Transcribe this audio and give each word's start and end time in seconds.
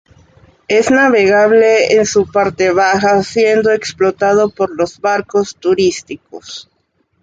Es 0.67 0.89
navegable 0.89 1.93
en 1.95 2.07
su 2.07 2.25
parte 2.25 2.71
baja, 2.71 3.21
siendo 3.21 3.69
explotado 3.71 4.49
por 4.49 4.75
los 4.75 4.99
barcos 4.99 5.55
turísticos. 5.57 6.67